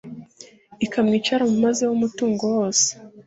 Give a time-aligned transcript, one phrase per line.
[0.85, 2.87] ikamwica yaramumazeho umutungo wose